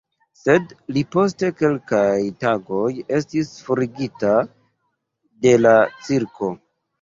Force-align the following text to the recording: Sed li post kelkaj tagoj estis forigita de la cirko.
Sed 0.37 0.71
li 0.95 1.01
post 1.15 1.43
kelkaj 1.59 2.13
tagoj 2.45 2.87
estis 3.19 3.53
forigita 3.69 4.33
de 5.45 5.55
la 5.61 5.77
cirko. 6.09 6.51